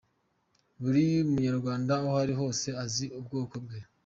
Buri 0.81 1.05
munyarwanda 1.31 1.91
aho 2.03 2.09
ari 2.23 2.33
hose 2.39 2.67
azi 2.83 3.05
ubwoko 3.19 3.55
bwe. 3.63 3.79